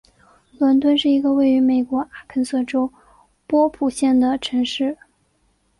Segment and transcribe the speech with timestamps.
[0.57, 2.91] 伦敦是一个位于美国阿肯色州
[3.45, 4.97] 波普县的城市。